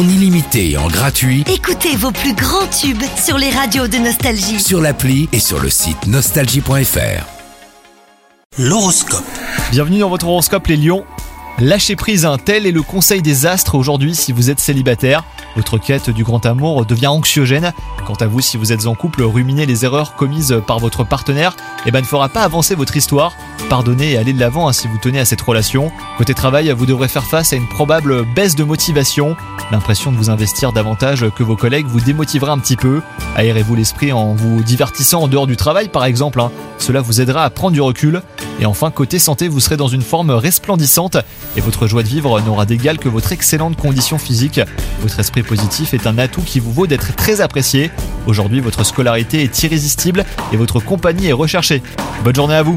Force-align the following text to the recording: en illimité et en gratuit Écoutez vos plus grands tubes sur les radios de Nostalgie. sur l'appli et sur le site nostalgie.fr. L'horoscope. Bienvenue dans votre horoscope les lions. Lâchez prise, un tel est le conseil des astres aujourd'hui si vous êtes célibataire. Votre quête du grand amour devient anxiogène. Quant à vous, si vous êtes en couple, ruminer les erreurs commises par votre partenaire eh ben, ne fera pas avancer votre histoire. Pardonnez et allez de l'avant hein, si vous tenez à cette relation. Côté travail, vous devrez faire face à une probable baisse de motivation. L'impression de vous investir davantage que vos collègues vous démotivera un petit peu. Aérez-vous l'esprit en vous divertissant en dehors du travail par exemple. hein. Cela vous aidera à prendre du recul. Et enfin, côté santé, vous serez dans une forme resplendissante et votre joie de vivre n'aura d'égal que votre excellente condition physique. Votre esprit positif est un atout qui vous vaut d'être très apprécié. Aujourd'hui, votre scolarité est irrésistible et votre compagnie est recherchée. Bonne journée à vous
en 0.00 0.08
illimité 0.08 0.70
et 0.70 0.76
en 0.78 0.88
gratuit 0.88 1.44
Écoutez 1.46 1.94
vos 1.94 2.10
plus 2.10 2.32
grands 2.32 2.66
tubes 2.68 3.02
sur 3.22 3.36
les 3.36 3.50
radios 3.50 3.86
de 3.86 3.98
Nostalgie. 3.98 4.58
sur 4.58 4.80
l'appli 4.80 5.28
et 5.32 5.40
sur 5.40 5.60
le 5.60 5.68
site 5.68 6.06
nostalgie.fr. 6.06 7.26
L'horoscope. 8.58 9.24
Bienvenue 9.70 9.98
dans 9.98 10.08
votre 10.08 10.26
horoscope 10.26 10.68
les 10.68 10.78
lions. 10.78 11.04
Lâchez 11.58 11.96
prise, 11.96 12.24
un 12.24 12.38
tel 12.38 12.66
est 12.66 12.72
le 12.72 12.80
conseil 12.80 13.20
des 13.20 13.44
astres 13.44 13.74
aujourd'hui 13.74 14.14
si 14.14 14.32
vous 14.32 14.48
êtes 14.48 14.60
célibataire. 14.60 15.24
Votre 15.54 15.76
quête 15.76 16.08
du 16.08 16.24
grand 16.24 16.46
amour 16.46 16.86
devient 16.86 17.08
anxiogène. 17.08 17.74
Quant 18.06 18.14
à 18.14 18.26
vous, 18.26 18.40
si 18.40 18.56
vous 18.56 18.72
êtes 18.72 18.86
en 18.86 18.94
couple, 18.94 19.22
ruminer 19.22 19.66
les 19.66 19.84
erreurs 19.84 20.14
commises 20.14 20.62
par 20.66 20.78
votre 20.78 21.04
partenaire 21.04 21.56
eh 21.84 21.90
ben, 21.90 22.00
ne 22.00 22.06
fera 22.06 22.30
pas 22.30 22.42
avancer 22.42 22.74
votre 22.74 22.96
histoire. 22.96 23.34
Pardonnez 23.68 24.12
et 24.12 24.18
allez 24.18 24.32
de 24.32 24.40
l'avant 24.40 24.68
hein, 24.68 24.72
si 24.72 24.88
vous 24.88 24.98
tenez 25.00 25.20
à 25.20 25.24
cette 25.24 25.40
relation. 25.40 25.92
Côté 26.18 26.34
travail, 26.34 26.70
vous 26.76 26.86
devrez 26.86 27.06
faire 27.08 27.24
face 27.24 27.52
à 27.52 27.56
une 27.56 27.68
probable 27.68 28.24
baisse 28.24 28.56
de 28.56 28.64
motivation. 28.64 29.36
L'impression 29.70 30.10
de 30.10 30.16
vous 30.16 30.28
investir 30.28 30.72
davantage 30.72 31.24
que 31.36 31.44
vos 31.44 31.54
collègues 31.56 31.86
vous 31.86 32.00
démotivera 32.00 32.52
un 32.52 32.58
petit 32.58 32.76
peu. 32.76 33.00
Aérez-vous 33.36 33.76
l'esprit 33.76 34.12
en 34.12 34.34
vous 34.34 34.62
divertissant 34.64 35.22
en 35.22 35.28
dehors 35.28 35.46
du 35.46 35.56
travail 35.56 35.88
par 35.88 36.04
exemple. 36.04 36.40
hein. 36.40 36.50
Cela 36.78 37.00
vous 37.00 37.20
aidera 37.20 37.44
à 37.44 37.50
prendre 37.50 37.72
du 37.72 37.80
recul. 37.80 38.22
Et 38.60 38.66
enfin, 38.66 38.90
côté 38.90 39.18
santé, 39.18 39.46
vous 39.48 39.60
serez 39.60 39.76
dans 39.76 39.88
une 39.88 40.02
forme 40.02 40.30
resplendissante 40.30 41.16
et 41.56 41.60
votre 41.60 41.86
joie 41.86 42.02
de 42.02 42.08
vivre 42.08 42.40
n'aura 42.40 42.66
d'égal 42.66 42.98
que 42.98 43.08
votre 43.08 43.32
excellente 43.32 43.76
condition 43.76 44.18
physique. 44.18 44.60
Votre 45.00 45.20
esprit 45.20 45.42
positif 45.42 45.94
est 45.94 46.06
un 46.06 46.18
atout 46.18 46.42
qui 46.42 46.58
vous 46.60 46.72
vaut 46.72 46.86
d'être 46.86 47.14
très 47.14 47.40
apprécié. 47.40 47.90
Aujourd'hui, 48.26 48.60
votre 48.60 48.84
scolarité 48.84 49.42
est 49.42 49.62
irrésistible 49.62 50.24
et 50.52 50.56
votre 50.56 50.80
compagnie 50.80 51.28
est 51.28 51.32
recherchée. 51.32 51.82
Bonne 52.24 52.34
journée 52.34 52.54
à 52.56 52.62
vous 52.62 52.76